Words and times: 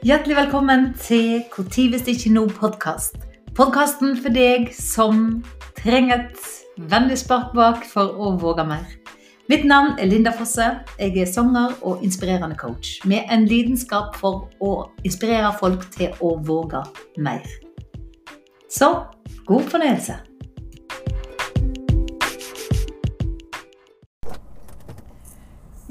Hjertelig 0.00 0.36
velkommen 0.36 0.94
til 0.96 1.42
Hvor 1.52 1.66
tid 1.68 1.90
hvis 1.92 2.06
ikke 2.08 2.30
nå-podkast. 2.32 3.18
Podkasten 3.52 4.14
for 4.16 4.32
deg 4.32 4.70
som 4.72 5.42
trenger 5.76 6.22
et 6.22 6.46
vennlig 6.88 7.18
spark 7.20 7.50
bak 7.52 7.84
for 7.84 8.14
å 8.16 8.30
våge 8.40 8.64
mer. 8.64 8.86
Mitt 9.52 9.66
navn 9.68 9.98
er 10.00 10.08
Linda 10.08 10.32
Fosse. 10.32 10.70
Jeg 10.96 11.20
er 11.20 11.28
sanger 11.28 11.76
og 11.84 12.00
inspirerende 12.00 12.56
coach 12.56 12.94
med 13.04 13.28
en 13.28 13.44
lidenskap 13.44 14.16
for 14.16 14.48
å 14.64 14.72
inspirere 15.04 15.52
folk 15.60 15.84
til 15.92 16.16
å 16.24 16.32
våge 16.48 16.80
mer. 17.20 17.44
Så 18.72 18.90
god 19.44 19.68
fornøyelse. 19.68 20.16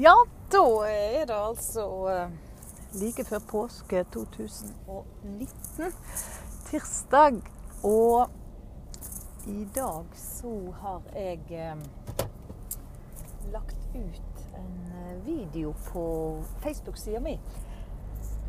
Ja, 0.02 0.18
da 0.50 0.68
er 0.90 1.26
det 1.30 1.42
altså 1.46 1.90
eh, 2.10 2.38
like 2.92 3.24
før 3.24 3.38
påske 3.38 4.04
2019. 4.04 5.92
Tirsdag. 6.66 7.42
Og 7.84 8.30
i 9.46 9.64
dag 9.74 10.04
så 10.14 10.72
har 10.80 11.02
jeg 11.14 11.40
eh, 11.50 11.76
lagt 13.52 13.76
ut 13.94 14.40
en 14.54 14.92
eh, 14.92 15.26
video 15.26 15.74
på 15.86 16.04
Facebook-sida 16.60 17.20
mi. 17.20 17.38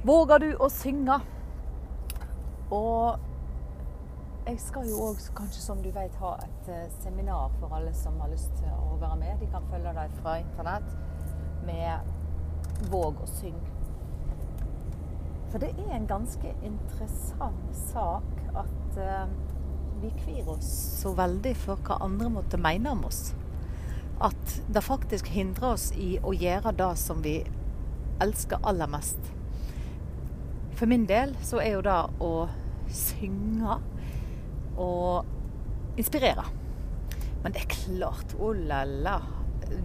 Våger 0.03 0.37
du 0.37 0.49
å 0.57 0.69
synge? 0.73 1.19
Og 2.71 3.19
jeg 4.47 4.57
skal 4.59 4.89
jo 4.89 5.03
òg, 5.11 5.21
kanskje 5.37 5.61
som 5.61 5.83
du 5.83 5.91
vet, 5.93 6.15
ha 6.17 6.33
et 6.41 6.71
seminar 7.03 7.53
for 7.59 7.77
alle 7.77 7.93
som 7.93 8.17
har 8.19 8.31
lyst 8.33 8.49
til 8.57 8.73
å 8.73 8.97
være 8.97 9.19
med. 9.21 9.37
De 9.39 9.51
kan 9.53 9.69
følge 9.69 9.93
deg 10.01 10.17
fra 10.23 10.39
internett 10.41 10.89
med 11.67 12.89
Våg 12.89 13.21
å 13.21 13.29
synge. 13.29 13.70
For 15.51 15.59
det 15.59 15.73
er 15.75 15.95
en 15.97 16.07
ganske 16.07 16.53
interessant 16.63 17.73
sak 17.75 18.43
at 18.55 18.99
uh, 18.99 19.25
vi 20.01 20.11
kvir 20.21 20.47
oss 20.53 20.69
så 21.01 21.11
veldig 21.17 21.51
for 21.59 21.81
hva 21.85 21.99
andre 22.05 22.29
måtte 22.31 22.59
mene 22.61 22.93
om 22.95 23.03
oss. 23.09 23.33
At 24.23 24.55
det 24.71 24.85
faktisk 24.85 25.27
hindrer 25.33 25.73
oss 25.73 25.89
i 25.97 26.13
å 26.23 26.31
gjøre 26.31 26.71
det 26.77 26.93
som 27.01 27.19
vi 27.25 27.41
elsker 28.23 28.63
aller 28.63 28.89
mest. 28.91 29.19
For 30.77 30.87
min 30.89 31.03
del 31.09 31.35
så 31.43 31.59
er 31.61 31.75
jo 31.75 31.83
det 31.85 31.99
å 32.23 32.31
synge 32.91 33.77
og 34.79 35.99
inspirere. 35.99 36.47
Men 37.43 37.53
det 37.53 37.65
er 37.65 37.73
klart, 37.75 38.35
oh 38.39 38.55
la 38.55 38.85
la 38.87 39.19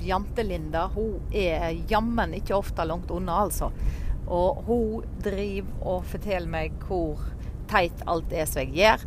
Jante-Linda 0.03 0.87
hun 0.95 1.21
er 1.35 1.73
jammen 1.91 2.35
ikke 2.39 2.57
ofte 2.57 2.85
langt 2.87 3.11
unna, 3.11 3.43
altså. 3.47 3.71
Og 4.27 4.63
hun 4.67 5.17
driver 5.25 5.87
og 5.87 6.07
forteller 6.11 6.51
meg 6.51 6.77
hvor 6.87 7.23
teit 7.71 8.03
alt 8.11 8.33
er 8.35 8.49
som 8.51 8.63
jeg 8.65 8.75
gjør. 8.77 9.07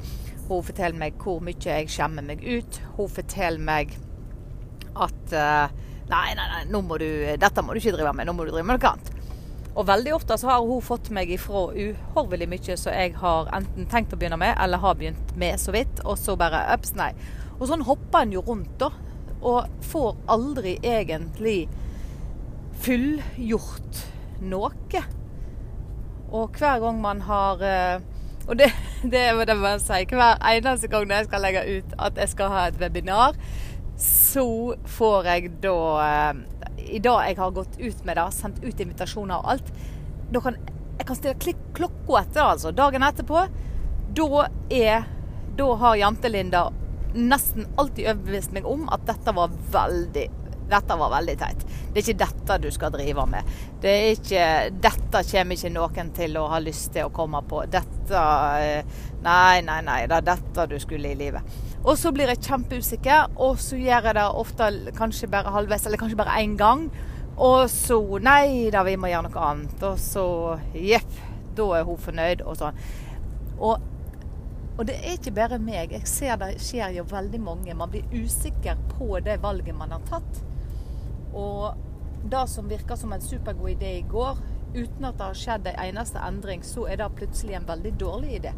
Hun 0.49 0.65
forteller 0.65 0.99
meg 0.99 1.19
hvor 1.21 1.43
mye 1.43 1.59
jeg 1.59 1.91
skjemmer 1.91 2.25
meg 2.25 2.43
ut. 2.45 2.81
Hun 2.97 3.11
forteller 3.11 3.63
meg 3.63 3.95
at 4.95 5.35
uh, 5.35 5.85
Nei, 6.09 6.31
nei, 6.33 6.45
nei, 6.49 6.79
må 6.81 6.95
du, 6.97 7.05
dette 7.37 7.61
må 7.61 7.75
du 7.75 7.77
ikke 7.77 7.91
drive 7.93 8.15
med. 8.17 8.25
Nå 8.25 8.33
må 8.33 8.47
du 8.47 8.49
drive 8.49 8.65
med 8.65 8.79
noe 8.79 8.93
annet. 8.95 9.11
Og 9.77 9.85
veldig 9.85 10.15
ofte 10.15 10.39
så 10.41 10.47
har 10.49 10.63
hun 10.65 10.81
fått 10.81 11.11
meg 11.13 11.29
ifra 11.29 11.67
uhorvelig 11.69 12.47
mye 12.49 12.77
som 12.81 12.95
jeg 12.97 13.13
har 13.21 13.51
enten 13.53 13.85
tenkt 13.91 14.15
å 14.15 14.17
begynne 14.17 14.39
med, 14.41 14.55
eller 14.57 14.81
har 14.81 14.97
begynt 14.97 15.35
med 15.37 15.61
så 15.61 15.75
vidt, 15.75 16.01
og 16.01 16.17
så 16.17 16.33
bare 16.39 16.63
ups, 16.73 16.95
nei. 16.97 17.11
Og 17.59 17.69
sånn 17.69 17.85
hopper 17.85 18.25
en 18.25 18.33
jo 18.33 18.41
rundt, 18.47 18.73
da 18.81 18.89
og 19.41 19.67
får 19.87 20.15
aldri 20.27 20.75
egentlig 20.83 21.67
fullgjort 22.83 24.01
noe. 24.41 25.03
Og 26.29 26.57
hver 26.59 26.81
gang 26.83 26.99
man 27.01 27.23
har 27.25 27.63
eh, 27.65 28.01
Og 28.47 28.57
det, 28.59 28.69
det 29.13 29.23
må 29.35 29.45
jeg 29.45 29.61
bare 29.61 29.79
si. 29.81 30.03
Hver 30.11 30.43
eneste 30.51 30.89
gang 30.91 31.09
jeg 31.09 31.29
skal 31.29 31.45
legge 31.45 31.65
ut 31.79 31.95
at 31.97 32.21
jeg 32.21 32.33
skal 32.35 32.53
ha 32.53 32.67
et 32.69 32.79
webinar, 32.81 33.37
så 33.99 34.75
får 34.87 35.31
jeg 35.33 35.53
da 35.63 35.77
eh, 36.05 36.43
I 36.95 37.01
dag 37.03 37.25
jeg 37.27 37.39
har 37.41 37.55
gått 37.55 37.79
ut 37.79 38.03
med 38.05 38.19
det, 38.19 38.27
sendt 38.37 38.61
ut 38.63 38.83
invitasjoner 38.85 39.41
og 39.41 39.55
alt, 39.55 39.73
da 40.29 40.43
kan 40.45 40.59
jeg 40.99 41.07
kan 41.07 41.15
stille 41.15 41.53
klokka 41.77 42.19
etter, 42.19 42.41
altså. 42.43 42.73
Dagen 42.75 43.05
etterpå. 43.07 43.45
Da 44.15 44.47
er 44.69 45.05
Da 45.55 45.67
har 45.79 45.95
Jante-Linda 45.95 46.69
nesten 47.15 47.65
alltid 47.79 48.05
overbevist 48.11 48.51
meg 48.53 48.67
om 48.69 48.83
at 48.93 49.05
dette 49.07 49.33
var 49.35 49.53
veldig 49.73 50.27
dette 50.71 50.97
var 50.99 51.11
veldig 51.13 51.35
teit. 51.39 51.65
Det 51.89 51.99
er 51.99 52.05
ikke 52.05 52.21
dette 52.23 52.57
du 52.63 52.69
skal 52.73 52.93
drive 52.93 53.25
med. 53.29 53.53
Det 53.81 53.95
ikke, 54.13 54.45
dette 54.81 55.23
kommer 55.31 55.57
ikke 55.57 55.73
noen 55.73 56.11
til 56.15 56.37
å 56.39 56.45
ha 56.51 56.61
lyst 56.63 56.93
til 56.95 57.07
å 57.09 57.13
komme 57.13 57.41
på. 57.49 57.63
Dette 57.71 58.25
eh, 58.63 58.97
Nei, 59.19 59.59
nei, 59.67 59.81
nei. 59.83 60.05
Det 60.07 60.15
er 60.15 60.27
dette 60.29 60.65
du 60.71 60.77
skulle 60.79 61.11
i 61.11 61.17
livet. 61.19 61.59
Og 61.83 61.97
så 61.99 62.11
blir 62.15 62.31
jeg 62.31 62.43
kjempeusikker, 62.45 63.35
og 63.43 63.59
så 63.59 63.75
gjør 63.79 64.09
jeg 64.09 64.15
det 64.15 64.25
ofte 64.41 64.69
kanskje 64.95 65.27
bare 65.31 65.51
halvveis, 65.51 65.85
eller 65.87 65.99
kanskje 65.99 66.19
bare 66.21 66.39
én 66.39 66.55
gang. 66.59 66.87
Og 67.35 67.69
så 67.71 67.99
Nei 68.23 68.69
da, 68.71 68.83
vi 68.87 68.97
må 68.99 69.11
gjøre 69.11 69.27
noe 69.27 69.45
annet. 69.51 69.85
Og 69.91 69.99
så 69.99 70.25
Jepp. 70.75 71.19
Da 71.59 71.65
er 71.75 71.87
hun 71.87 71.99
fornøyd, 71.99 72.45
og 72.47 72.55
sånn. 72.59 72.83
Og 73.59 73.89
og 74.79 74.85
det 74.87 74.93
er 74.95 75.17
ikke 75.17 75.33
bare 75.35 75.57
meg. 75.59 75.91
Jeg 75.91 76.07
ser 76.07 76.37
det 76.39 76.53
skjer 76.63 76.93
jo 76.95 77.03
veldig 77.09 77.41
mange. 77.43 77.73
Man 77.75 77.91
blir 77.91 78.05
usikker 78.15 78.79
på 78.93 79.17
det 79.25 79.41
valget 79.43 79.75
man 79.75 79.91
har 79.91 80.05
tatt. 80.07 80.39
Og 81.33 81.73
det 82.29 82.45
som 82.49 82.69
virka 82.69 82.97
som 82.97 83.13
en 83.13 83.21
supergod 83.21 83.69
idé 83.69 83.97
i 83.99 84.07
går, 84.09 84.37
uten 84.75 85.05
at 85.05 85.17
det 85.17 85.27
har 85.27 85.37
skjedd 85.37 85.67
en 85.67 85.79
eneste 85.85 86.21
endring, 86.21 86.63
så 86.63 86.85
er 86.89 87.01
det 87.01 87.09
plutselig 87.17 87.57
en 87.57 87.67
veldig 87.67 87.93
dårlig 87.99 88.35
idé. 88.39 88.53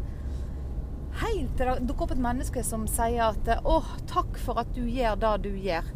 Helt 1.22 1.56
til 1.56 1.68
det 1.68 1.88
dukker 1.88 2.06
opp 2.06 2.14
et 2.14 2.24
menneske 2.24 2.62
som 2.64 2.86
sier 2.88 3.22
at 3.28 3.48
'Å, 3.64 3.82
takk 4.06 4.38
for 4.38 4.58
at 4.58 4.74
du 4.74 4.82
gjør 4.82 5.14
det 5.20 5.42
du 5.44 5.50
gjør'. 5.50 5.92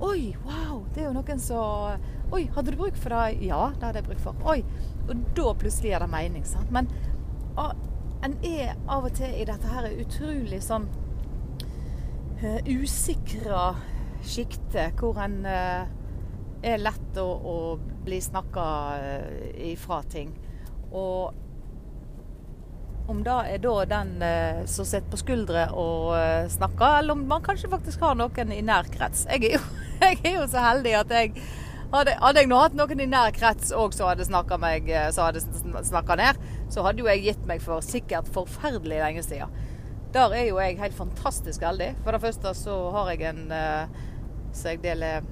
Oi, 0.00 0.36
wow, 0.44 0.84
det 0.94 1.02
er 1.02 1.06
jo 1.06 1.12
noen 1.12 1.38
som 1.38 2.00
Oi, 2.32 2.48
hadde 2.54 2.72
du 2.72 2.76
bruk 2.76 2.96
for 2.96 3.10
det? 3.10 3.44
Ja, 3.46 3.70
det 3.74 3.82
hadde 3.82 3.98
jeg 4.00 4.04
bruk 4.04 4.18
for. 4.18 4.34
Oi. 4.44 4.64
Og 5.08 5.16
da 5.36 5.52
plutselig 5.52 5.92
er 5.92 5.98
det 5.98 6.10
mening, 6.10 6.44
sant. 6.44 6.70
Men 6.70 6.88
en 8.24 8.36
er 8.42 8.74
av 8.88 9.04
og 9.04 9.12
til 9.12 9.30
i 9.40 9.44
dette 9.44 9.68
her 9.68 9.86
utrolig 10.00 10.62
sånn 10.64 10.88
uh, 12.42 12.60
usikra 12.66 13.74
sjiktet, 14.26 14.98
hvor 15.00 15.18
en 15.22 15.40
uh, 15.46 15.86
er 16.64 16.82
lett 16.82 17.20
å, 17.20 17.26
å 17.26 17.56
bli 18.04 18.20
snakka 18.24 18.66
uh, 18.98 19.48
ifra 19.70 20.02
ting. 20.10 20.32
Og 20.94 21.34
om 23.10 23.20
det 23.24 23.36
er 23.52 23.60
da 23.60 23.74
den 23.90 24.14
uh, 24.22 24.62
som 24.70 24.88
sitter 24.88 25.10
på 25.12 25.20
skuldre 25.20 25.66
og 25.76 26.14
snakker, 26.52 27.00
eller 27.00 27.18
om 27.18 27.26
man 27.28 27.44
kanskje 27.44 27.72
faktisk 27.72 28.04
har 28.06 28.16
noen 28.18 28.54
i 28.54 28.62
nær 28.64 28.88
krets. 28.92 29.26
Jeg 29.28 29.50
er 29.50 29.58
jo, 29.58 29.64
jeg 30.06 30.22
er 30.22 30.40
jo 30.40 30.48
så 30.50 30.64
heldig 30.64 30.96
at 31.02 31.14
jeg 31.18 31.34
hadde, 31.94 32.16
hadde, 32.18 32.40
jeg 32.42 32.50
nå 32.50 32.58
hatt 32.58 32.74
noen 32.78 33.04
i 33.04 33.10
nær 33.10 33.34
krets 33.36 33.70
òg 33.76 33.94
som 33.94 34.08
hadde 34.10 34.26
snakka 34.26 34.58
ned, 36.18 36.40
så 36.72 36.86
hadde 36.86 37.04
jo 37.04 37.10
jeg 37.12 37.22
gitt 37.28 37.46
meg 37.50 37.62
for 37.62 37.84
sikkert 37.84 38.30
forferdelig 38.34 38.98
lenge 39.02 39.22
siden. 39.26 39.52
Der 40.14 40.34
er 40.34 40.44
jo 40.46 40.58
jeg 40.62 40.78
helt 40.78 40.94
fantastisk 40.94 41.62
heldig. 41.66 41.90
For 42.04 42.14
det 42.14 42.22
første 42.22 42.52
så 42.54 42.74
har 42.94 43.08
jeg 43.10 43.24
en 43.32 43.48
uh, 43.50 44.02
som 44.54 44.70
jeg 44.72 44.82
deler 44.84 45.26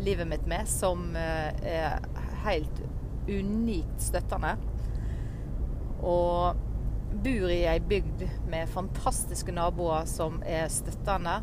livet 0.00 0.28
mitt 0.28 0.46
med, 0.46 0.68
som 0.68 1.10
uh, 1.16 1.50
er 1.66 1.98
helt 2.46 2.82
unikt 3.28 4.02
støttende. 4.02 4.54
Og 6.06 6.62
bor 7.24 7.50
i 7.50 7.62
ei 7.66 7.78
bygd 7.80 8.26
med 8.50 8.70
fantastiske 8.70 9.54
naboer 9.54 10.06
som 10.10 10.40
er 10.46 10.68
støttende. 10.72 11.40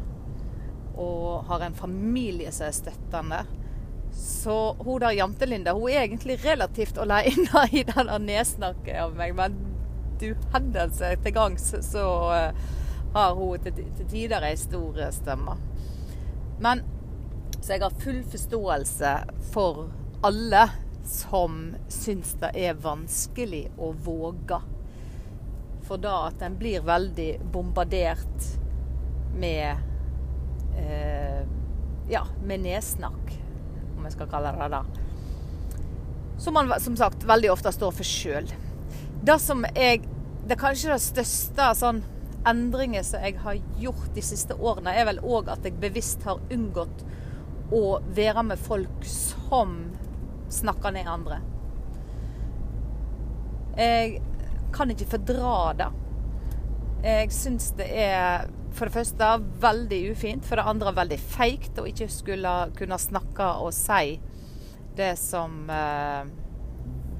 Og 0.94 1.44
har 1.50 1.66
en 1.66 1.76
familie 1.76 2.52
som 2.54 2.70
er 2.70 2.78
støttende. 2.78 3.42
Så 4.14 4.76
hun 4.80 5.02
der 5.02 5.16
Jantelinda 5.18 5.74
hun 5.74 5.90
er 5.90 6.04
egentlig 6.04 6.38
relativt 6.46 6.98
aleine 7.02 7.66
i 7.72 7.84
denne 7.88 8.20
nedsnakket 8.22 9.02
av 9.08 9.18
meg. 9.18 9.36
Men 9.36 9.58
du 10.22 10.32
hendelse 10.54 11.16
til 11.24 11.36
gangs 11.36 11.74
så 11.90 12.08
uh, 12.30 12.66
har 13.14 13.34
hun 13.38 13.66
til, 13.66 13.86
tider 14.10 14.46
ei 14.46 14.56
stor 14.58 15.02
stemme. 15.12 15.58
Men 16.60 16.84
så 17.64 17.76
jeg 17.76 17.84
har 17.86 18.00
full 18.04 18.24
forståelse 18.28 19.12
for 19.54 19.86
alle 20.24 20.66
som 21.08 21.76
syns 21.92 22.36
det 22.42 22.52
er 22.60 22.80
vanskelig 22.80 23.66
å 23.80 23.92
våge. 24.06 24.60
For 25.88 26.00
da 26.00 26.28
at 26.30 26.44
en 26.44 26.58
blir 26.60 26.84
veldig 26.84 27.30
bombardert 27.52 28.50
med 29.40 29.80
eh, 30.80 31.42
ja, 32.12 32.26
med 32.44 32.64
nedsnakk 32.64 33.34
om 33.98 34.06
jeg 34.08 34.16
skal 34.18 34.32
kalle 34.32 34.54
det 34.60 34.70
det. 34.76 34.84
Som 36.44 36.58
man 36.60 36.72
som 36.84 36.96
sagt 37.00 37.24
veldig 37.28 37.52
ofte 37.54 37.72
står 37.72 37.96
for 37.96 38.08
sjøl. 38.08 38.50
Det 39.24 39.40
som 39.40 39.64
jeg 39.76 40.10
Det 40.44 40.58
er 40.58 40.60
kanskje 40.60 40.90
det 40.92 41.00
største 41.00 41.66
sånn 41.80 42.02
endringer 42.50 43.04
som 43.08 43.24
jeg 43.24 43.40
har 43.44 43.60
gjort 43.80 44.10
de 44.16 44.24
siste 44.26 44.56
årene, 44.56 44.94
er 44.94 45.08
vel 45.10 45.22
òg 45.24 45.52
at 45.54 45.66
jeg 45.66 45.80
bevisst 45.82 46.26
har 46.28 46.42
unngått 46.54 47.06
å 47.74 48.00
være 48.14 48.44
med 48.46 48.62
folk 48.62 49.06
som 49.08 49.78
snakker 50.54 50.94
ned 50.94 51.10
andre. 51.10 51.40
Jeg 53.78 54.20
kan 54.74 54.92
ikke 54.94 55.10
fordra 55.16 55.56
det. 55.78 55.90
Jeg 57.04 57.32
syns 57.36 57.72
det 57.80 57.88
er 58.04 58.46
for 58.74 58.90
det 58.90 58.96
første 58.96 59.30
veldig 59.62 60.00
ufint, 60.14 60.46
for 60.46 60.58
det 60.58 60.70
andre 60.70 60.94
veldig 60.98 61.18
feigt 61.20 61.80
å 61.82 61.88
ikke 61.90 62.10
skulle 62.10 62.54
kunne 62.78 62.98
snakke 63.02 63.50
og 63.62 63.74
si 63.76 64.18
det 64.98 65.14
som 65.22 65.70
eh, 65.74 66.30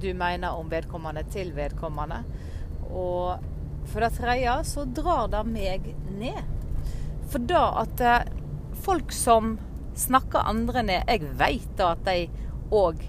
du 0.02 0.10
mener 0.18 0.58
om 0.58 0.70
vedkommende 0.70 1.24
til 1.34 1.54
vedkommende. 1.58 2.22
Og 2.90 3.53
for 3.90 4.04
det 4.04 4.14
tredje 4.18 4.58
så 4.70 4.86
drar 4.86 5.28
det 5.32 5.44
meg 5.48 5.90
ned. 6.12 6.44
For 7.34 7.44
da 7.50 7.64
at 7.82 8.02
eh, 8.04 8.28
folk 8.86 9.12
som 9.16 9.58
snakker 9.98 10.46
andre 10.50 10.82
ned 10.86 11.10
Jeg 11.10 11.30
vet 11.38 11.72
da 11.78 11.92
at 11.94 12.04
de 12.06 12.28
òg 12.74 13.02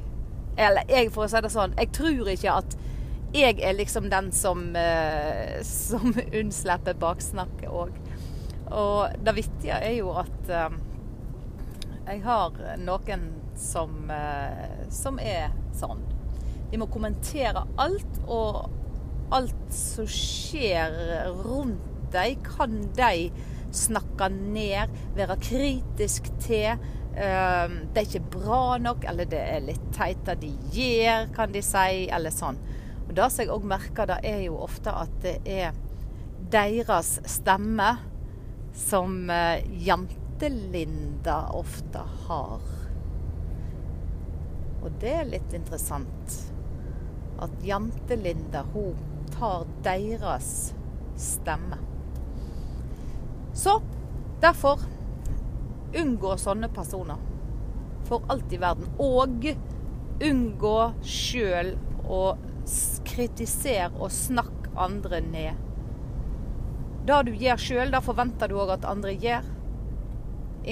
Eller 0.57 0.89
jeg, 0.89 1.11
for 1.13 1.25
å 1.25 1.29
si 1.29 1.41
det 1.43 1.51
sånn, 1.53 1.75
jeg 1.81 1.91
tror 1.97 2.31
ikke 2.33 2.57
at 2.63 2.77
jeg 3.35 3.59
er 3.67 3.75
liksom 3.75 4.07
den 4.13 4.29
som, 4.31 4.69
eh, 4.79 5.59
som 5.67 6.13
unnslipper 6.39 6.95
baksnakket 7.03 7.67
òg. 7.67 7.97
Og 8.71 9.17
det 9.27 9.35
vittige 9.35 9.81
er 9.83 9.97
jo 9.97 10.13
at 10.21 10.53
eh, 10.55 10.77
jeg 12.05 12.23
har 12.23 12.61
noen 12.79 13.25
som, 13.59 14.13
som 14.95 15.19
er 15.19 15.51
sånn. 15.75 16.05
De 16.71 16.79
må 16.79 16.87
kommentere 16.95 17.65
alt, 17.83 18.23
og 18.31 18.71
som 19.75 20.07
skjer 20.11 20.95
rundt 21.43 21.91
deg, 22.15 22.39
kan 22.47 22.79
de 22.95 23.31
snakke 23.75 24.29
ned, 24.33 24.93
være 25.17 25.37
kritisk 25.43 26.31
til. 26.43 26.79
Uh, 27.15 27.71
det 27.95 28.01
er 28.01 28.09
ikke 28.09 28.33
bra 28.39 28.63
nok, 28.83 29.07
eller 29.11 29.29
det 29.31 29.41
er 29.41 29.67
litt 29.69 29.85
teit 29.95 30.23
det 30.27 30.41
de 30.43 30.51
gjør, 30.75 31.29
kan 31.35 31.55
de 31.55 31.63
si, 31.63 32.07
eller 32.11 32.35
sånn. 32.35 32.59
Og 33.05 33.13
Det 33.15 33.31
som 33.31 33.45
jeg 33.45 33.53
òg 33.55 33.67
merker, 33.75 34.09
det 34.11 34.21
er 34.27 34.41
jo 34.47 34.59
ofte 34.65 34.95
at 34.95 35.19
det 35.23 35.37
er 35.47 35.77
deres 36.51 37.19
stemme 37.31 37.91
som 38.75 39.25
uh, 39.31 39.59
Jantelinda 39.87 41.45
ofte 41.55 42.03
har. 42.27 42.71
Og 44.85 45.01
det 45.01 45.15
er 45.21 45.31
litt 45.31 45.55
interessant. 45.57 46.39
At 47.43 47.55
Jantelinda, 47.65 48.65
hun 48.75 49.14
tar 49.33 49.67
deres 49.85 50.75
stemme. 51.17 51.79
Så 53.55 53.79
derfor 54.43 54.83
unngå 55.95 56.37
sånne 56.41 56.69
personer. 56.75 57.21
For 58.05 58.25
alt 58.29 58.53
i 58.53 58.61
verden. 58.61 58.91
Og 59.01 59.47
unngå 60.25 60.79
sjøl 61.07 61.75
å 62.05 62.25
kritisere 63.09 63.93
og 63.95 64.13
snakke 64.13 64.73
andre 64.81 65.21
ned. 65.25 65.63
Det 67.05 67.21
du 67.29 67.35
gjør 67.37 67.61
sjøl, 67.61 67.93
det 67.93 68.01
forventer 68.05 68.51
du 68.51 68.59
òg 68.61 68.75
at 68.79 68.89
andre 68.89 69.13
gjør. 69.13 69.47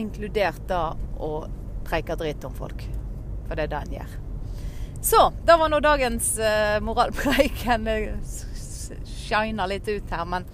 Inkludert 0.01 0.65
da 0.69 0.95
å 1.21 1.33
preike 1.85 2.17
dritt 2.19 2.45
om 2.49 2.55
folk. 2.57 2.87
For 3.47 3.57
det 3.57 3.69
er 3.69 3.75
det 3.75 3.81
en 3.83 3.97
gjør. 4.01 4.15
Så, 5.03 5.33
det 5.47 5.57
var 5.57 5.69
nå 5.69 5.81
dagens 5.81 6.39
uh, 6.39 6.79
moralpreiken. 6.85 7.89
shiner 9.05 9.67
litt 9.67 9.89
ut 9.89 10.11
her, 10.11 10.25
men 10.25 10.45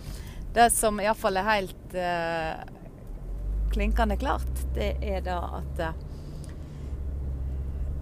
det 0.55 0.71
som 0.73 1.01
iallfall 1.03 1.37
er 1.37 1.51
helt 1.51 1.97
uh, 1.97 2.63
klinkende 3.75 4.17
klart, 4.17 4.63
det 4.75 4.95
er 5.05 5.21
da 5.27 5.37
at 5.59 5.83
uh, 5.85 6.07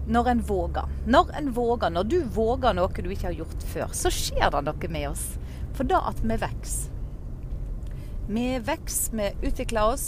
når 0.07 0.29
en 0.31 0.43
våger, 0.47 0.87
når 1.05 1.33
en 1.35 1.51
våger, 1.51 1.91
når 1.91 2.07
du 2.07 2.17
våger 2.23 2.77
noe 2.77 2.95
du 2.95 3.11
ikke 3.11 3.27
har 3.27 3.41
gjort 3.41 3.67
før, 3.73 3.91
så 3.91 4.11
skjer 4.13 4.47
det 4.55 4.63
noe 4.69 4.91
med 4.95 5.09
oss. 5.09 5.25
For 5.75 5.83
da 5.83 5.99
at 6.07 6.23
vi 6.23 6.39
vokser. 6.39 6.95
Vi 8.27 8.47
vokser, 8.63 9.19
vi 9.19 9.51
utvikler 9.51 9.91
oss. 9.91 10.07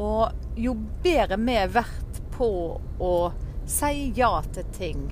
Og 0.00 0.32
jo 0.56 0.74
bedre 1.04 1.36
vi 1.36 1.60
blir 1.76 2.08
på 2.32 2.50
å 3.04 3.12
si 3.70 4.10
ja 4.16 4.32
til 4.52 4.66
ting, 4.74 5.08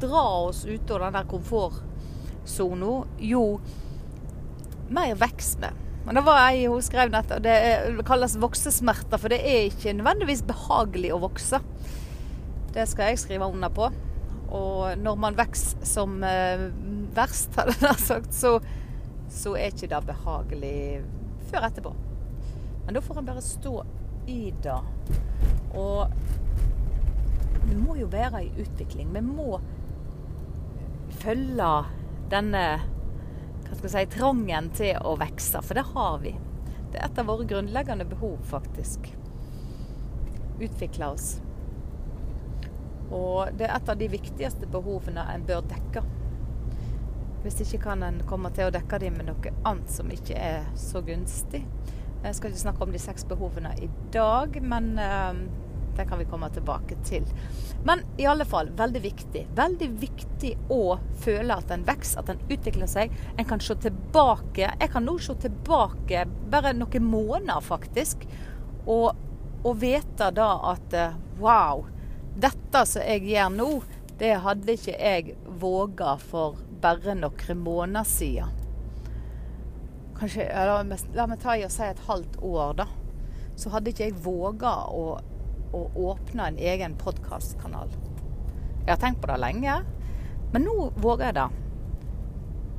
dra 0.00 0.24
oss 0.46 0.64
ut 0.64 0.90
av 0.90 1.04
den 1.04 1.16
der 1.18 1.30
komfortsona, 1.30 2.92
jo 3.18 3.44
mer 4.90 5.14
vokser 5.18 5.66
vi. 5.66 5.72
Men 6.06 6.16
det 6.16 6.22
var 6.24 6.46
ei 6.48 6.64
hun 6.64 6.82
skrev 6.82 7.10
dette, 7.12 7.36
og 7.36 7.44
det 7.44 8.04
kalles 8.08 8.38
voksesmerter, 8.40 9.20
for 9.20 9.32
det 9.32 9.42
er 9.44 9.66
ikke 9.68 9.92
nødvendigvis 9.98 10.42
behagelig 10.48 11.12
å 11.12 11.20
vokse. 11.26 11.60
Det 12.72 12.86
skal 12.88 13.10
jeg 13.10 13.20
skrive 13.20 13.50
under 13.50 13.72
på. 13.74 13.90
Og 14.50 14.98
når 14.98 15.18
man 15.20 15.36
vokser 15.38 15.84
som 15.86 16.16
eh, 16.26 16.70
verst, 17.14 17.54
hadde 17.58 17.76
jeg 17.84 18.02
sagt, 18.06 18.34
så, 18.34 18.56
så 19.30 19.54
er 19.58 19.74
ikke 19.74 19.90
det 19.92 20.00
behagelig 20.08 20.80
før 21.50 21.68
etterpå. 21.68 21.94
Men 22.86 22.96
da 22.96 23.04
får 23.04 23.20
en 23.20 23.28
bare 23.28 23.44
stå 23.44 23.74
i 24.30 24.42
det. 24.64 24.80
Og 25.78 26.10
vi 27.64 27.76
må 27.76 27.96
jo 28.00 28.08
være 28.10 28.44
i 28.46 28.52
utvikling. 28.62 29.12
Vi 29.14 29.22
må 29.24 29.60
følge 31.20 31.70
denne 32.30 32.64
hva 33.70 33.76
skal 33.76 33.86
jeg 33.86 34.08
si, 34.08 34.18
trangen 34.18 34.70
til 34.74 34.96
å 35.06 35.14
vokse, 35.20 35.60
for 35.62 35.78
det 35.78 35.84
har 35.92 36.16
vi. 36.24 36.32
Det 36.90 36.98
er 36.98 37.06
et 37.06 37.20
av 37.22 37.28
våre 37.30 37.46
grunnleggende 37.46 38.06
behov, 38.10 38.40
faktisk. 38.50 39.12
Utvikle 40.58 41.12
oss. 41.14 41.28
Og 43.14 43.54
det 43.58 43.68
er 43.68 43.76
et 43.76 43.92
av 43.92 43.98
de 43.98 44.08
viktigste 44.10 44.66
behovene 44.70 45.22
en 45.30 45.46
bør 45.46 45.62
dekke. 45.70 46.02
Hvis 47.44 47.62
ikke 47.62 47.84
kan 47.86 48.02
en 48.04 48.20
komme 48.28 48.50
til 48.54 48.68
å 48.68 48.74
dekke 48.74 48.98
dem 49.02 49.16
med 49.20 49.30
noe 49.30 49.54
annet 49.62 49.94
som 49.94 50.10
ikke 50.10 50.34
er 50.34 50.66
så 50.78 51.02
gunstig. 51.06 51.62
Jeg 52.20 52.36
skal 52.36 52.50
ikke 52.50 52.64
snakke 52.66 52.84
om 52.84 52.92
de 52.92 53.00
seks 53.00 53.24
behovene 53.30 53.70
i 53.80 53.88
dag, 54.12 54.58
men 54.60 54.92
uh, 54.98 55.38
det 56.00 56.08
kan 56.08 56.18
vi 56.18 56.28
komme 56.28 56.48
tilbake 56.50 56.96
til. 57.04 57.26
Men 57.84 58.02
i 58.16 58.26
alle 58.26 58.44
fall, 58.44 58.70
veldig 58.76 59.00
viktig. 59.04 59.46
Veldig 59.56 59.88
viktig 60.00 60.52
å 60.72 60.98
føle 61.20 61.56
at 61.56 61.72
en 61.72 61.84
vokser, 61.88 62.20
at 62.20 62.32
en 62.32 62.42
utvikler 62.48 62.88
seg. 62.90 63.12
En 63.36 63.48
kan 63.48 63.60
se 63.60 63.76
tilbake. 63.84 64.68
Jeg 64.68 64.92
kan 64.92 65.04
nå 65.04 65.16
se 65.20 65.36
tilbake 65.44 66.26
bare 66.52 66.74
noen 66.76 67.08
måneder, 67.08 67.60
faktisk. 67.64 68.26
Og, 68.86 69.12
og 69.64 69.80
vite 69.80 70.30
da 70.36 70.50
at 70.72 70.96
eh, 70.96 71.18
wow, 71.40 71.86
dette 72.40 72.84
som 72.88 73.04
jeg 73.04 73.28
gjør 73.28 73.52
nå, 73.56 73.70
det 74.20 74.34
hadde 74.44 74.76
ikke 74.76 74.96
jeg 74.96 75.36
våga 75.60 76.16
for 76.20 76.60
bare 76.80 77.16
noen 77.16 77.60
måneder 77.64 78.08
siden. 78.08 78.56
Kanskje, 80.20 80.44
la, 80.52 80.82
la 81.16 81.26
meg 81.28 81.40
ta 81.40 81.56
i 81.56 81.64
og 81.64 81.72
si 81.72 81.84
et 81.86 82.02
halvt 82.04 82.42
år, 82.44 82.74
da. 82.82 82.88
Så 83.56 83.72
hadde 83.72 83.92
ikke 83.92 84.10
jeg 84.10 84.20
våga 84.20 84.74
å 84.92 85.04
å 85.76 85.86
åpne 86.10 86.50
en 86.50 86.58
egen 86.58 86.96
podkastkanal. 86.98 87.92
Jeg 88.84 88.92
har 88.92 89.00
tenkt 89.00 89.20
på 89.22 89.30
det 89.30 89.38
lenge, 89.40 89.80
men 90.52 90.66
nå 90.66 90.90
våger 90.96 91.30
jeg 91.30 91.38
det. 91.38 91.48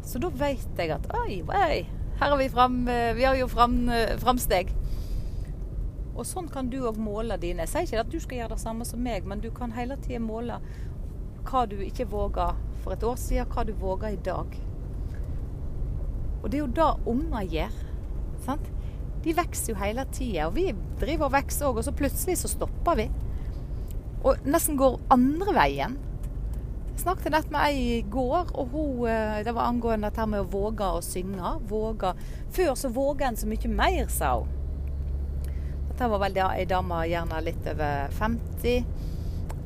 Så 0.07 0.19
da 0.19 0.31
vet 0.33 0.79
jeg 0.81 0.93
at 0.95 1.07
oi, 1.15 1.41
oi, 1.45 1.81
her 2.19 2.29
har 2.29 2.37
vi 2.37 2.49
fram, 2.49 2.87
eh, 2.87 3.13
vi 3.13 3.23
har 3.23 3.35
jo 3.35 3.47
fram, 3.47 3.89
eh, 3.89 4.17
framsteg. 4.17 4.73
Og 6.15 6.25
sånn 6.25 6.49
kan 6.51 6.69
du 6.69 6.81
òg 6.85 6.97
måle 6.97 7.37
dine. 7.39 7.63
Jeg 7.65 7.69
sier 7.69 7.87
ikke 7.87 7.99
at 7.99 8.11
du 8.11 8.19
skal 8.19 8.37
gjøre 8.37 8.55
det 8.55 8.59
samme 8.59 8.85
som 8.85 9.03
meg, 9.03 9.25
men 9.25 9.39
du 9.39 9.49
kan 9.51 9.71
hele 9.71 9.95
tida 9.97 10.19
måle 10.19 10.59
hva 11.47 11.63
du 11.69 11.77
ikke 11.81 12.09
våga 12.11 12.51
for 12.83 12.93
et 12.93 13.03
år 13.03 13.15
siden, 13.15 13.47
hva 13.49 13.65
du 13.65 13.73
våger 13.73 14.13
i 14.13 14.21
dag. 14.25 14.57
Og 16.43 16.49
det 16.49 16.57
er 16.57 16.65
jo 16.65 16.67
det 16.67 16.91
unger 17.07 17.47
gjør. 17.55 17.79
sant? 18.45 18.71
De 19.23 19.33
vokser 19.37 19.73
jo 19.73 19.79
hele 19.81 20.05
tida. 20.13 20.47
Og 20.47 20.55
vi 20.55 20.69
driver 21.01 21.29
og 21.29 21.35
vokser 21.35 21.67
òg, 21.69 21.81
og 21.81 21.85
så 21.85 21.93
plutselig 21.95 22.39
så 22.41 22.51
stopper 22.51 22.97
vi. 22.99 23.09
Og 24.21 24.41
nesten 24.45 24.77
går 24.79 24.99
andre 25.13 25.55
veien. 25.57 25.97
Jeg 26.91 27.03
snakket 27.05 27.33
nett 27.33 27.51
med 27.53 27.63
ei 27.65 27.83
i 27.97 28.01
går, 28.13 28.51
og 28.53 28.73
hun, 28.75 29.07
eh, 29.09 29.41
det 29.45 29.55
var 29.55 29.69
angående 29.69 30.09
dette 30.09 30.25
med 30.29 30.43
å 30.43 30.49
våge 30.51 30.85
å 30.85 31.01
synge. 31.01 31.55
Våge. 31.69 32.13
Før 32.51 32.75
så 32.75 32.89
våga 32.93 33.27
en 33.27 33.37
så 33.37 33.47
mye 33.49 33.69
mer, 33.69 34.07
sa 34.07 34.35
hun. 34.37 34.57
Dette 35.87 36.09
var 36.09 36.19
vel 36.19 36.37
ei 36.37 36.65
dame 36.65 37.01
gjerne 37.09 37.43
litt 37.45 37.67
over 37.67 38.13
50. 38.19 38.85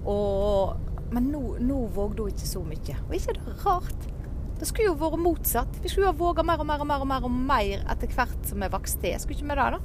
Og, 0.06 0.76
men 1.12 1.32
nå, 1.32 1.42
nå 1.60 1.86
vågde 1.96 2.24
hun 2.24 2.32
ikke 2.32 2.48
så 2.48 2.64
mye. 2.64 2.98
Og 3.08 3.16
ikke 3.16 3.36
det 3.40 3.58
rart? 3.66 4.15
Det 4.60 4.68
skulle 4.70 4.88
jo 4.88 4.96
vært 5.00 5.20
motsatt. 5.20 5.80
Vi 5.84 5.92
skulle 5.92 6.08
jo 6.08 6.14
ha 6.14 6.18
våga 6.18 6.46
mer 6.48 6.62
og 6.64 6.68
mer 6.70 6.82
og 6.82 6.88
mer 6.88 7.04
og 7.04 7.10
mer 7.10 7.28
og 7.28 7.32
mer 7.52 7.84
etter 7.92 8.12
hvert 8.16 8.48
som 8.48 8.64
vi 8.64 8.72
vokste 8.72 9.04
til. 9.04 9.18
Skulle 9.20 9.38
ikke 9.40 9.50
vi 9.50 9.58
det, 9.60 9.70
da? 9.76 9.82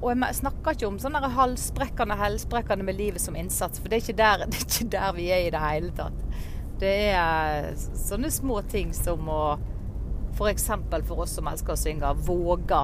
Og 0.00 0.08
jeg 0.14 0.38
snakker 0.38 0.76
ikke 0.76 0.88
om 0.88 0.98
sånne 1.02 1.28
halvsprekkende 1.34 2.16
helsprekkende 2.16 2.86
med 2.86 2.96
livet 2.96 3.20
som 3.20 3.36
innsats, 3.36 3.82
for 3.82 3.92
det 3.92 4.04
er, 4.08 4.16
der, 4.16 4.44
det 4.50 4.60
er, 4.60 4.68
ikke 4.68 4.90
der, 4.94 5.08
vi 5.18 5.30
er 5.34 5.44
i 5.44 5.52
det 5.52 5.62
hele 5.64 5.92
tatt. 5.98 6.20
Det 6.80 6.96
er 7.14 7.72
sånne 7.76 8.30
små 8.32 8.60
ting 8.70 8.94
som 8.96 9.28
å 9.30 9.44
F.eks. 10.34 10.64
For, 10.66 11.02
for 11.06 11.22
oss 11.22 11.36
som 11.36 11.46
elsker 11.46 11.76
å 11.76 11.78
synge, 11.78 12.08
våge 12.26 12.80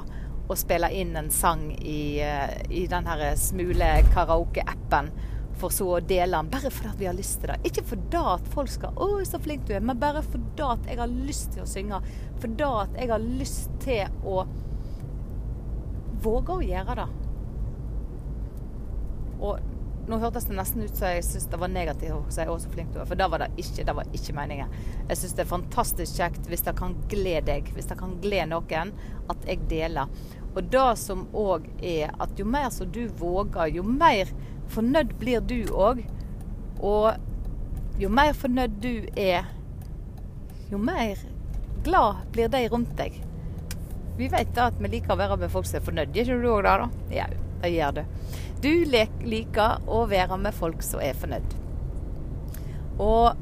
å 0.51 0.57
spille 0.59 0.91
inn 0.95 1.17
en 1.19 1.31
sang 1.35 1.65
i, 1.79 2.21
eh, 2.23 2.61
i 2.71 2.85
den 2.91 3.07
her 3.07 3.25
smule 3.39 3.89
karaoke-appen 4.11 5.11
for 5.61 5.75
så 5.75 5.87
å 5.97 6.01
dele 6.01 6.37
den, 6.37 6.51
bare 6.53 6.73
fordi 6.73 7.03
vi 7.03 7.09
har 7.09 7.17
lyst 7.17 7.41
til 7.43 7.53
det. 7.53 7.59
Ikke 7.71 7.85
fordi 7.93 8.23
at 8.35 8.53
folk 8.55 8.71
skal 8.73 8.95
'Å, 8.97 9.25
så 9.29 9.41
flink 9.43 9.67
du 9.67 9.75
er', 9.75 9.85
men 9.85 9.99
bare 10.01 10.23
fordi 10.23 10.63
at 10.67 10.87
jeg 10.87 10.99
har 10.99 11.07
lyst 11.07 11.53
til 11.53 11.63
å 11.63 11.67
synge. 11.67 12.03
Fordi 12.41 12.65
at 12.83 12.95
jeg 12.97 13.11
har 13.11 13.19
lyst 13.19 13.71
til 13.81 14.09
å 14.25 14.47
våge 16.23 16.57
å 16.57 16.65
gjøre 16.65 16.97
det. 16.97 17.09
Og 19.41 19.61
nå 20.11 20.19
hørtes 20.19 20.45
det 20.49 20.57
nesten 20.57 20.83
ut 20.83 20.97
som 20.97 21.07
jeg 21.07 21.23
syntes 21.23 21.47
det 21.53 21.61
var 21.61 21.69
negativt 21.69 22.13
å 22.13 22.33
si 22.33 22.43
'Å, 22.43 22.59
så 22.59 22.71
flink 22.71 22.93
du 22.93 23.01
er', 23.01 23.07
for 23.07 23.15
det 23.15 23.31
var 23.31 23.39
det 23.39 23.51
ikke. 23.57 23.85
Det 23.85 23.95
var 23.95 24.05
ikke 24.13 24.35
meningen. 24.35 24.69
Jeg 25.09 25.17
syns 25.17 25.35
det 25.35 25.45
er 25.45 25.57
fantastisk 25.57 26.17
kjekt 26.17 26.47
hvis 26.47 26.63
det 26.63 26.77
kan 26.77 26.95
glede 27.09 27.47
deg, 27.47 27.73
hvis 27.75 27.87
det 27.87 27.99
kan 27.99 28.21
glede 28.21 28.51
noen, 28.51 28.93
at 29.29 29.45
jeg 29.47 29.69
deler. 29.69 30.09
Og 30.57 30.71
det 30.71 30.99
som 30.99 31.29
òg 31.33 31.69
er 31.83 32.11
at 32.19 32.39
jo 32.39 32.45
mer 32.45 32.71
som 32.71 32.91
du 32.91 33.07
våger, 33.09 33.77
jo 33.77 33.83
mer 33.83 34.27
fornøyd 34.71 35.17
blir 35.21 35.43
du 35.45 35.59
òg. 35.75 36.05
Og 36.81 38.01
jo 38.01 38.09
mer 38.09 38.33
fornøyd 38.37 38.79
du 38.81 38.93
er, 39.19 39.49
jo 40.71 40.79
mer 40.81 41.21
glad 41.85 42.25
blir 42.33 42.49
de 42.53 42.63
rundt 42.73 42.95
deg. 42.99 43.19
Vi 44.17 44.29
vet 44.29 44.55
da 44.57 44.69
at 44.69 44.81
vi 44.81 44.91
liker 44.93 45.15
å 45.15 45.21
være 45.21 45.39
med 45.41 45.53
folk 45.53 45.69
som 45.69 45.81
er 45.81 45.87
fornøyd. 45.87 46.15
Gjør 46.15 46.33
ikke 46.35 46.43
du 46.43 46.51
òg 46.53 46.65
det, 46.67 46.77
da? 46.81 46.89
Ja, 47.17 47.27
det 47.63 47.73
gjør 47.75 47.99
du. 47.99 48.03
Du 48.61 48.73
liker 49.33 49.85
å 49.89 50.05
være 50.09 50.37
med 50.41 50.57
folk 50.57 50.83
som 50.85 51.01
er 51.05 51.17
fornøyd. 51.17 51.55
Og 53.01 53.37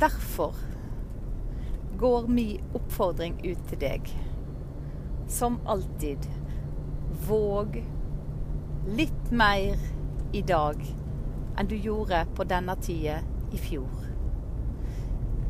derfor 0.00 0.56
går 1.98 2.28
min 2.28 2.74
oppfordring 2.76 3.38
ut 3.44 3.62
til 3.70 3.80
deg. 3.80 4.12
Som 5.28 5.58
alltid, 5.68 6.28
våg 7.28 7.80
litt 8.96 9.30
mer 9.30 9.76
i 10.32 10.42
dag 10.42 10.80
enn 11.58 11.68
du 11.68 11.76
gjorde 11.76 12.22
på 12.36 12.46
denne 12.48 12.76
tida 12.80 13.18
i 13.52 13.60
fjor. 13.60 14.04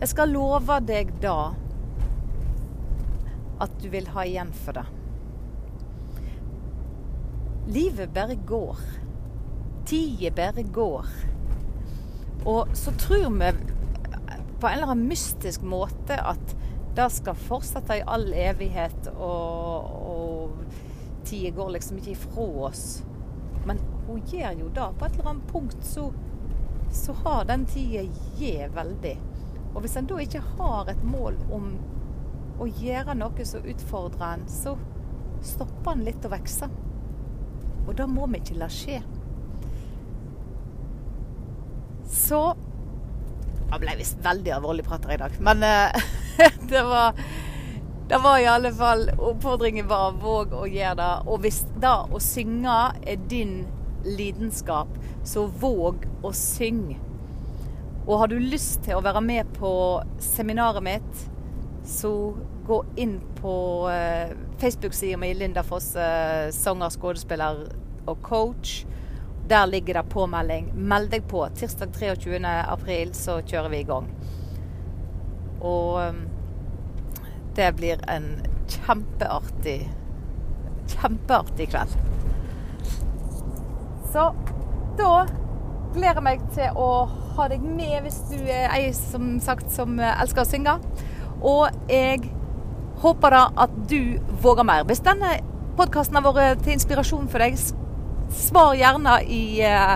Jeg 0.01 0.11
skal 0.13 0.33
love 0.35 0.79
deg 0.87 1.13
da 1.23 1.53
at 3.63 3.75
du 3.83 3.89
vil 3.93 4.07
ha 4.15 4.25
igjen 4.27 4.51
for 4.55 4.79
det. 4.79 4.87
Livet 7.69 8.15
bare 8.15 8.39
går. 8.49 8.79
Tida 9.87 10.31
bare 10.35 10.63
går. 10.63 11.11
Og 12.49 12.71
så 12.79 12.95
tror 12.97 13.29
vi 13.35 13.53
på 14.59 14.67
en 14.67 14.73
eller 14.73 14.95
annen 14.95 15.11
mystisk 15.11 15.63
måte 15.63 16.17
at 16.17 16.55
det 16.97 17.11
skal 17.15 17.37
fortsette 17.39 18.01
i 18.01 18.07
all 18.07 18.33
evighet, 18.35 19.11
og, 19.15 19.93
og 20.09 21.27
tida 21.29 21.53
går 21.55 21.77
liksom 21.77 22.01
ikke 22.01 22.15
ifra 22.17 22.47
oss. 22.71 22.87
Men 23.67 23.81
hun 24.07 24.23
gjør 24.27 24.61
jo 24.61 24.69
det. 24.75 24.89
På 24.99 25.07
et 25.07 25.19
eller 25.19 25.31
annet 25.33 25.53
punkt 25.53 25.85
så, 25.85 26.09
så 26.93 27.15
har 27.25 27.49
den 27.49 27.67
tida 27.67 28.05
gitt 28.39 28.75
veldig. 28.77 29.17
Og 29.75 29.83
hvis 29.85 29.97
en 30.01 30.09
da 30.09 30.19
ikke 30.23 30.45
har 30.57 30.91
et 30.91 31.03
mål 31.05 31.37
om 31.55 31.73
å 32.59 32.67
gjøre 32.67 33.15
noe 33.19 33.45
som 33.47 33.67
utfordrer 33.69 34.39
en, 34.39 34.47
så 34.51 34.75
stopper 35.45 35.95
en 35.95 36.07
litt 36.07 36.25
å 36.27 36.33
vokse. 36.33 36.69
Og 37.87 37.95
det 37.97 38.09
må 38.11 38.27
vi 38.33 38.41
ikke 38.43 38.59
la 38.59 38.69
skje. 38.73 38.99
Så 42.09 42.41
Jeg 43.69 43.81
ble 43.83 43.95
visst 43.99 44.21
veldig 44.25 44.53
alvorlig 44.57 44.85
prater 44.87 45.13
i 45.13 45.19
dag, 45.21 45.35
men 45.45 45.61
uh, 45.61 46.07
det 46.71 46.81
var 46.89 47.19
det 48.09 48.19
var 48.19 48.39
i 48.39 48.47
alle 48.47 48.73
fall 48.73 49.11
Oppfordringen 49.19 49.89
var 49.89 50.15
våg 50.23 50.55
å 50.57 50.65
gjøre 50.67 50.95
det. 50.97 51.11
Og 51.29 51.43
hvis 51.45 51.61
da 51.81 52.07
å 52.09 52.21
synge 52.23 52.77
er 53.05 53.21
din 53.29 53.67
lidenskap, 54.07 54.89
så 55.29 55.45
våg 55.61 56.07
å 56.25 56.33
synge. 56.33 56.97
Og 58.07 58.23
har 58.23 58.31
du 58.33 58.39
lyst 58.41 58.87
til 58.87 58.97
å 58.97 59.05
være 59.05 59.21
med 59.21 59.51
på 59.59 59.71
seminaret 60.25 60.81
mitt, 60.85 61.27
så 61.85 62.13
gå 62.69 62.79
inn 62.97 63.19
på 63.41 63.55
uh, 63.93 64.33
Facebook-sida 64.61 65.21
mi, 65.21 65.35
Linda 65.37 65.65
Fosse, 65.65 66.09
sanger, 66.57 66.93
skuespiller 66.97 67.67
og 68.09 68.23
coach. 68.25 68.87
Der 69.49 69.69
ligger 69.69 70.01
det 70.01 70.09
påmelding. 70.13 70.73
Meld 70.77 71.13
deg 71.13 71.29
på. 71.29 71.45
Tirsdag 71.57 71.93
23. 71.97 72.41
april 72.65 73.13
så 73.17 73.39
kjører 73.45 73.73
vi 73.73 73.85
i 73.85 73.89
gang. 73.89 74.09
Og 75.61 76.01
um, 76.09 76.28
det 77.59 77.73
blir 77.77 78.03
en 78.11 78.31
kjempeartig 78.71 79.81
kjempeartig 80.89 81.69
kveld. 81.73 81.97
Så 84.13 84.31
da 84.99 85.13
gleder 85.95 86.21
jeg 86.21 86.25
meg 86.25 86.45
til 86.55 86.79
å 86.81 86.91
ha 87.37 87.49
deg 87.51 87.63
med 87.63 88.07
hvis 88.07 88.23
du 88.31 88.39
er 88.41 88.71
ei 88.75 88.89
som 88.97 89.37
sagt 89.43 89.71
som 89.75 89.99
elsker 90.01 90.45
å 90.45 90.49
synge. 90.49 90.79
Og 91.39 91.69
jeg 91.91 92.31
håper 93.03 93.35
da 93.35 93.43
at 93.67 93.77
du 93.91 94.19
våger 94.43 94.67
mer. 94.67 94.87
Hvis 94.89 95.05
denne 95.07 95.37
podkasten 95.79 96.19
har 96.19 96.27
vært 96.27 96.65
til 96.65 96.75
inspirasjon 96.79 97.29
for 97.31 97.45
deg, 97.45 97.61
Svar 98.29 98.75
gjerne 98.77 99.15
i 99.33 99.43
uh, 99.65 99.95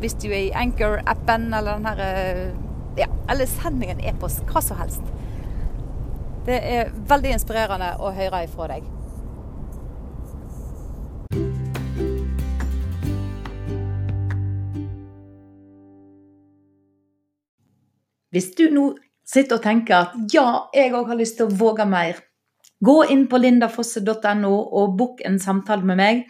hvis 0.00 0.14
du 0.22 0.30
er 0.30 0.46
i 0.46 0.52
Anchor-appen 0.56 1.50
eller 1.52 1.76
den 1.76 1.88
her 1.90 1.98
uh, 2.00 2.54
ja, 2.96 3.10
Eller 3.28 3.50
send 3.50 3.76
meg 3.76 3.92
en 3.92 4.00
e-post. 4.08 4.40
Hva 4.48 4.62
som 4.64 4.78
helst. 4.80 5.04
Det 6.44 6.58
er 6.60 6.90
veldig 7.08 7.30
inspirerende 7.38 7.94
å 8.04 8.10
høre 8.12 8.42
ifra 8.44 8.66
deg. 8.74 8.84
Hvis 18.34 18.50
du 18.58 18.66
nå 18.74 18.88
sitter 19.24 19.56
og 19.56 19.64
tenker 19.64 19.96
at 19.96 20.34
ja, 20.34 20.66
jeg 20.74 20.92
òg 20.92 21.12
har 21.12 21.20
lyst 21.20 21.38
til 21.38 21.48
å 21.48 21.56
våge 21.56 21.86
mer, 21.88 22.18
gå 22.84 22.96
inn 23.14 23.24
på 23.30 23.40
lindafosse.no 23.40 24.52
og 24.52 24.96
book 24.98 25.22
en 25.24 25.38
samtale 25.40 25.86
med 25.86 26.00
meg. 26.02 26.24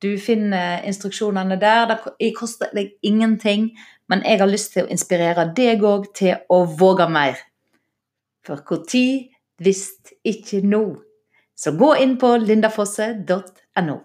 Du 0.00 0.14
finner 0.20 0.84
instruksjonene 0.86 1.58
der. 1.60 1.96
Det 2.20 2.30
koster 2.36 2.70
deg 2.76 2.94
ingenting, 3.02 3.72
men 4.06 4.22
jeg 4.22 4.44
har 4.44 4.52
lyst 4.52 4.76
til 4.76 4.86
å 4.86 4.92
inspirere 4.94 5.48
deg 5.56 5.82
òg 5.82 6.12
til 6.14 6.38
å 6.52 6.62
våge 6.70 7.08
mer. 7.10 7.40
For 8.46 8.62
når, 8.62 9.32
hvis 9.60 9.84
ikke 10.24 10.62
nå. 10.66 10.84
Så 11.56 11.74
gå 11.76 11.92
inn 12.00 12.16
på 12.20 12.32
lindafosse.no. 12.40 13.96